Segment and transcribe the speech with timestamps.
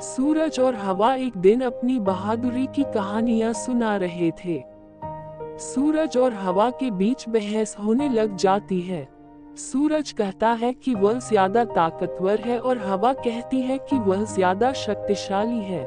[0.00, 4.62] सूरज और हवा एक दिन अपनी बहादुरी की कहानियाँ सुना रहे थे।
[5.60, 9.06] सूरज और हवा के बीच बहस होने लग जाती है।
[9.58, 14.72] सूरज कहता है कि वह ज़्यादा ताकतवर है और हवा कहती है कि वह ज़्यादा
[14.72, 15.82] शक्तिशाली है।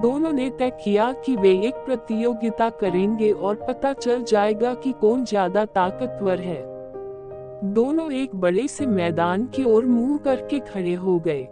[0.00, 5.24] दोनों ने तय किया कि वे एक प्रतियोगिता करेंगे और पता चल जाएगा कि कौन
[5.24, 6.60] ज़्यादा ताकतवर है।
[7.72, 11.48] दोनों एक बड़े से मैदान की ओर मुँह करके खड़े हो गए।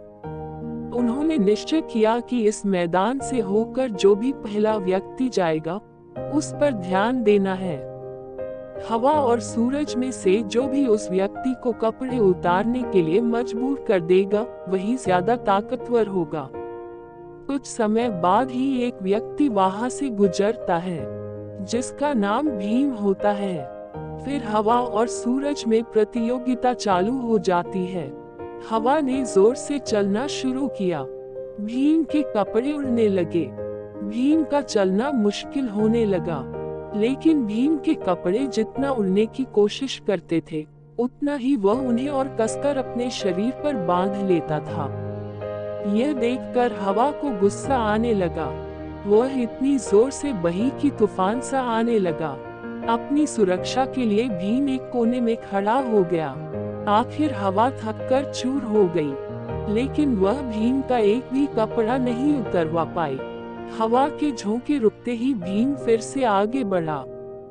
[0.93, 5.79] उन्होंने निश्चय किया कि इस मैदान से होकर जो भी पहला व्यक्ति जाएगा,
[6.33, 7.77] उस पर ध्यान देना है।
[8.89, 13.85] हवा और सूरज में से जो भी उस व्यक्ति को कपड़े उतारने के लिए मजबूर
[13.87, 16.49] कर देगा, वही ज़्यादा ताकतवर होगा।
[17.47, 20.99] कुछ समय बाद ही एक व्यक्ति वहाँ से गुजरता है,
[21.65, 23.57] जिसका नाम भीम होता है।
[24.25, 28.20] फिर हवा और सूरज में प्रतियोगिता चालू हो जाती है।
[28.69, 31.03] हवा ने ज़ोर से चलना शुरू किया।
[31.61, 33.45] भीम के कपड़े उड़ने लगे।
[34.03, 36.43] भीम का चलना मुश्किल होने लगा।
[36.95, 40.65] लेकिन भीम के कपड़े जितना उड़ने की कोशिश करते थे,
[40.99, 44.85] उतना ही वह उन्हें और कसकर अपने शरीर पर बाँध लेता था।
[45.97, 48.65] यह देखकर हवा को गुस्सा आने लगा।
[49.07, 52.31] वह इतनी ज़ोर से बही कि तूफ़ान सा आने लगा।
[52.89, 56.50] अपनी सुरक्षा के लिए भीम एक कोने में खड़ा हो गया।
[56.89, 62.35] आखिर हवा थक कर चूर हो गई, लेकिन वह भीम का एक भी कपड़ा नहीं
[62.35, 63.17] उतरवा पाई।
[63.79, 67.03] हवा के झोंके रुकते ही भीम फिर से आगे बढ़ा।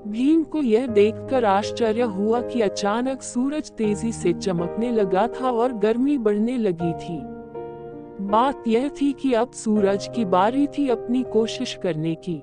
[0.07, 5.73] भीम को यह देखकर आश्चर्य हुआ कि अचानक सूरज तेज़ी से चमकने लगा था और
[5.79, 7.19] गर्मी बढ़ने लगी थी।
[8.27, 12.41] बात यह थी कि अब सूरज की बारी थी अपनी कोशिश करने की।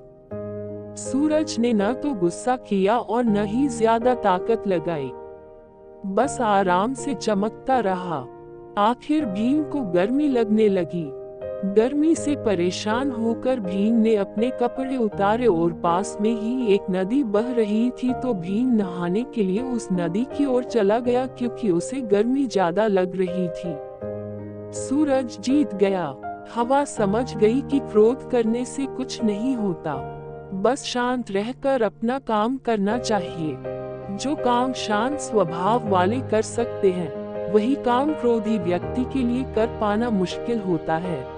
[1.00, 5.10] सूरज ने न तो गुस्सा किया और न ही ज़्यादा ताकत लगाई।
[6.06, 8.18] बस आराम से चमकता रहा।
[8.78, 11.10] आखिर भीम को गर्मी लगने लगी।
[11.74, 17.22] गर्मी से परेशान होकर भीम ने अपने कपड़े उतारे और पास में ही एक नदी
[17.24, 21.70] बह रही थी तो भीम नहाने के लिए उस नदी की ओर चला गया क्योंकि
[21.70, 23.76] उसे गर्मी ज़्यादा लग रही थी।
[24.78, 26.06] सूरज जीत गया।
[26.54, 29.94] हवा समझ गई कि क्रोध करने से कुछ नहीं होता।
[30.54, 33.56] बस शांत रहकर अपना काम करना चाहिए।
[34.18, 39.66] जो काम शांत स्वभाव वाले कर सकते हैं, वही काम क्रोधी व्यक्ति के लिए कर
[39.80, 41.37] पाना मुश्किल होता है।